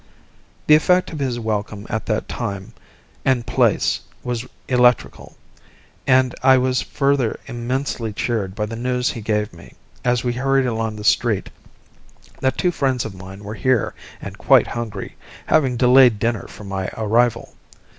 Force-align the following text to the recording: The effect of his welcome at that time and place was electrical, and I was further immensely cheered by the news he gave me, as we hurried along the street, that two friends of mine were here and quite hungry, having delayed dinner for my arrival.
The 0.65 0.73
effect 0.73 1.11
of 1.13 1.19
his 1.19 1.39
welcome 1.39 1.85
at 1.87 2.07
that 2.07 2.27
time 2.27 2.73
and 3.23 3.45
place 3.45 3.99
was 4.23 4.47
electrical, 4.67 5.37
and 6.07 6.33
I 6.41 6.57
was 6.57 6.81
further 6.81 7.39
immensely 7.45 8.11
cheered 8.11 8.55
by 8.55 8.65
the 8.65 8.75
news 8.75 9.11
he 9.11 9.21
gave 9.21 9.53
me, 9.53 9.75
as 10.03 10.23
we 10.23 10.33
hurried 10.33 10.65
along 10.65 10.95
the 10.95 11.03
street, 11.03 11.51
that 12.39 12.57
two 12.57 12.71
friends 12.71 13.05
of 13.05 13.13
mine 13.13 13.43
were 13.43 13.53
here 13.53 13.93
and 14.19 14.39
quite 14.39 14.65
hungry, 14.65 15.17
having 15.45 15.77
delayed 15.77 16.17
dinner 16.17 16.47
for 16.47 16.63
my 16.63 16.89
arrival. 16.97 17.53